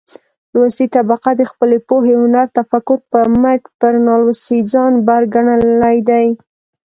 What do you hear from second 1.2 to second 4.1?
د خپلې پوهې، هنر ،تفکر په مټ پر